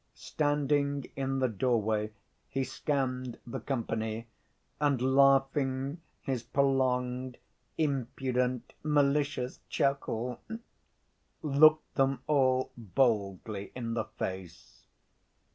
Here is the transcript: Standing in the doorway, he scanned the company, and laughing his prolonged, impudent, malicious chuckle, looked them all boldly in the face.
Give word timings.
Standing 0.15 1.05
in 1.15 1.37
the 1.37 1.47
doorway, 1.47 2.09
he 2.49 2.63
scanned 2.63 3.37
the 3.45 3.59
company, 3.59 4.25
and 4.79 4.99
laughing 4.99 6.01
his 6.23 6.41
prolonged, 6.41 7.37
impudent, 7.77 8.73
malicious 8.81 9.59
chuckle, 9.69 10.41
looked 11.43 11.93
them 11.93 12.23
all 12.25 12.71
boldly 12.75 13.71
in 13.75 13.93
the 13.93 14.05
face. 14.05 14.87